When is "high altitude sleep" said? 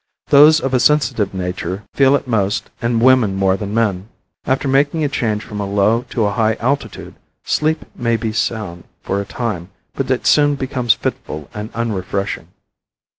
6.31-7.85